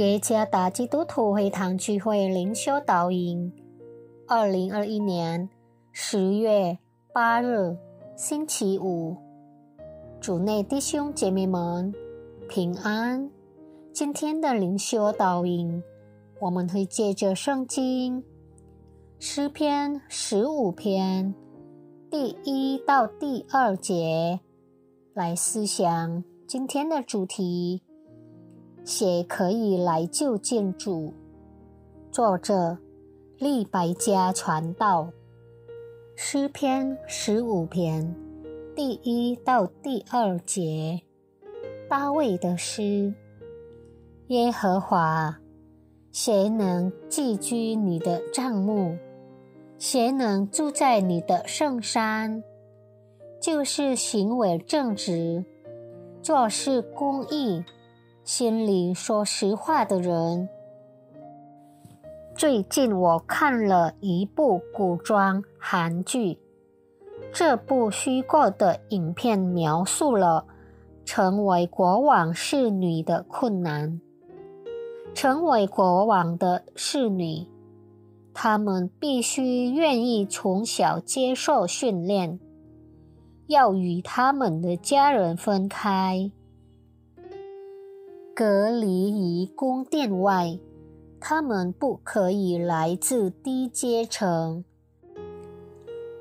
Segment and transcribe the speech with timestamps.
[0.00, 3.52] 耶加达基督徒会堂聚会灵修导引，
[4.26, 5.46] 二零二一年
[5.92, 6.78] 十月
[7.12, 7.76] 八日
[8.16, 9.14] 星期五，
[10.18, 11.94] 主内弟兄姐妹们
[12.48, 13.30] 平安。
[13.92, 15.82] 今天的灵修导引，
[16.40, 18.24] 我们会借着圣经
[19.18, 21.34] 诗篇十五篇
[22.10, 24.40] 第一到第二节
[25.12, 27.82] 来思想今天的主题。
[28.90, 31.14] 写可以来救建筑。
[32.10, 32.76] 作者：
[33.38, 35.12] 利白家传道。
[36.16, 38.12] 诗篇十五篇
[38.74, 41.00] 第一到第二节，
[41.88, 43.14] 大卫的诗。
[44.26, 45.38] 耶和华，
[46.10, 48.98] 谁能寄居你的帐幕？
[49.78, 52.42] 谁能住在你的圣山？
[53.40, 55.44] 就是行为正直，
[56.20, 57.62] 做事公义。
[58.32, 60.48] 心里说实话的人。
[62.36, 66.38] 最近我看了一部古装韩剧，
[67.32, 70.46] 这部虚构的影片描述了
[71.04, 74.00] 成为国王侍女的困难。
[75.12, 77.48] 成为国王的侍女，
[78.32, 82.38] 他们必须愿意从小接受训练，
[83.48, 86.30] 要与他们的家人分开。
[88.34, 90.58] 隔离于宫殿外，
[91.20, 94.64] 他们不可以来自低阶层。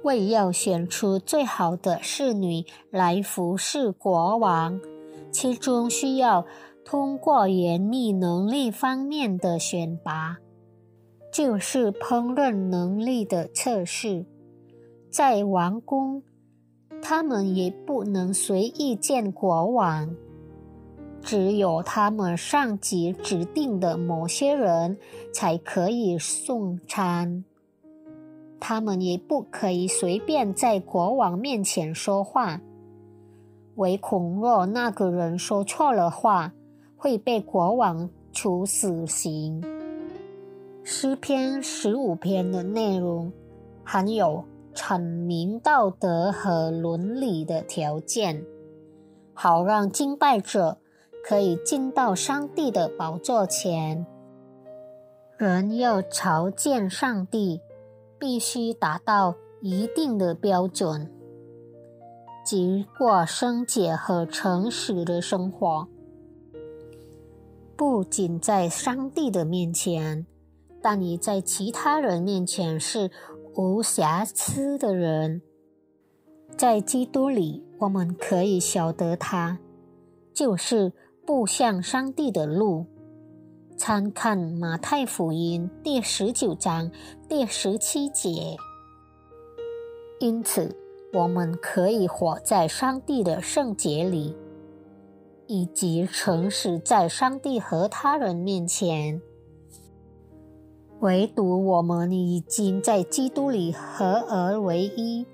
[0.03, 4.79] 为要选出最好的侍女来服侍国王，
[5.31, 6.45] 其中需要
[6.83, 10.37] 通过严密能力方面的选拔，
[11.31, 14.25] 就是烹饪能力的测试。
[15.11, 16.23] 在王宫，
[17.01, 20.15] 他们也不能随意见国王。
[21.21, 24.97] 只有他们上级指定的某些人
[25.33, 27.43] 才可以送餐，
[28.59, 32.61] 他们也不可以随便在国王面前说话，
[33.75, 36.53] 唯恐若那个人说错了话，
[36.97, 39.63] 会被国王处死刑。
[40.83, 43.31] 诗篇十五篇的内容
[43.83, 44.43] 含有
[44.73, 48.43] 阐明道德和伦理的条件，
[49.33, 50.79] 好让敬拜者。
[51.23, 54.05] 可以进到上帝的宝座前。
[55.37, 57.61] 人要朝见上帝，
[58.17, 61.09] 必须达到一定的标准，
[62.43, 65.87] 即过圣洁和诚实的生活。
[67.77, 70.25] 不仅在上帝的面前，
[70.81, 73.11] 但你在其他人面前是
[73.55, 75.41] 无瑕疵的人。
[76.57, 79.59] 在基督里，我们可以晓得他
[80.33, 80.91] 就是。
[81.29, 82.87] 步向上帝的路，
[83.77, 86.89] 参看马太福音第十九章
[87.27, 88.57] 第十七节。
[90.19, 90.75] 因此，
[91.13, 94.35] 我们可以活在上帝的圣洁里，
[95.45, 99.21] 以及诚实在上帝和他人面前。
[101.01, 105.27] 唯独我们已经在基督里合而为一，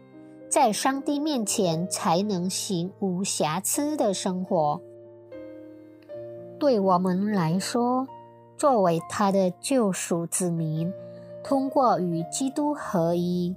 [0.50, 4.82] 在上帝面前才能行无瑕疵的生活。
[6.60, 8.08] 对我们来说，
[8.58, 10.92] 作为他的救赎子民，
[11.44, 13.56] 通过与基督合一，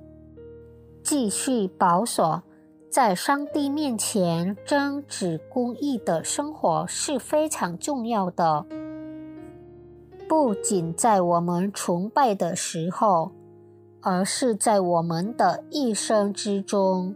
[1.03, 2.43] 继续保守
[2.91, 8.67] 在上帝面前争执公义的生活是非常重要的。
[10.29, 13.31] 不仅在我们崇拜的时候，
[14.03, 17.15] 而是在我们的一生之中，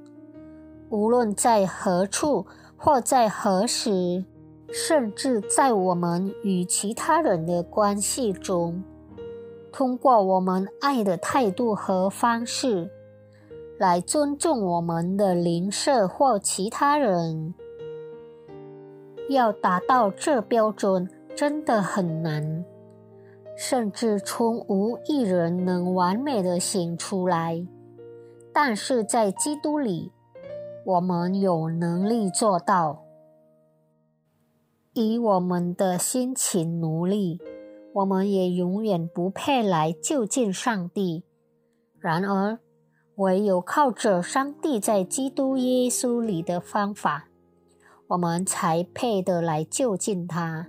[0.89, 4.25] 无论在何处或在何时。
[4.75, 8.83] 甚至在我们与其他人的关系中，
[9.71, 12.91] 通过我们爱的态度和方式，
[13.79, 17.55] 来尊重我们的邻舍或其他人。
[19.29, 22.65] 要达到这标准真的很难，
[23.55, 27.67] 甚至从无一人能完美的行出来。
[28.55, 30.13] 但是在基督里，
[30.87, 33.03] 我们有能力做到。
[34.95, 37.41] 以我们的辛勤努力，
[37.95, 41.25] 我们也永远不配来就近上帝。
[41.99, 42.59] 然而，
[43.15, 47.29] 唯有靠着上帝在基督耶稣里的方法，
[48.09, 50.69] 我们才配得来就近他，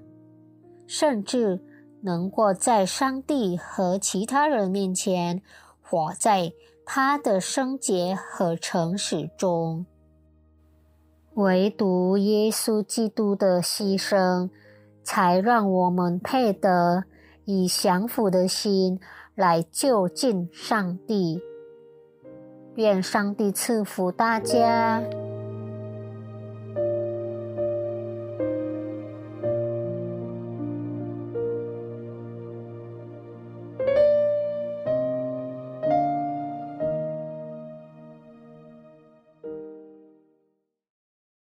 [0.88, 1.62] 甚至
[2.04, 5.42] 能够在上帝和其他人面前
[5.82, 6.54] 活在
[6.86, 9.86] 他的圣洁和诚实中。
[11.36, 14.50] 唯独耶稣基督的牺牲，
[15.04, 17.06] 才让我们配得
[17.46, 19.00] 以降服的心
[19.36, 21.42] 来就近上帝。
[22.76, 25.02] 愿上帝赐福大家。